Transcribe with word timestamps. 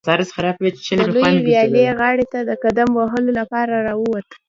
د 0.97 0.99
لویې 1.35 1.63
ویالې 1.73 1.85
غاړې 1.99 2.25
ته 2.33 2.39
د 2.49 2.51
قدم 2.63 2.89
وهلو 2.99 3.31
لپاره 3.39 3.73
راووت. 3.87 4.27